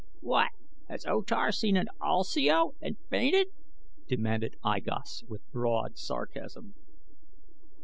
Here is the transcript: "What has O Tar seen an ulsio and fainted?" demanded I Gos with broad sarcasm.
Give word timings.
"What 0.21 0.49
has 0.89 1.05
O 1.05 1.21
Tar 1.21 1.51
seen 1.51 1.77
an 1.77 1.85
ulsio 2.01 2.73
and 2.81 2.97
fainted?" 3.11 3.49
demanded 4.07 4.55
I 4.63 4.79
Gos 4.79 5.23
with 5.27 5.47
broad 5.51 5.99
sarcasm. 5.99 6.73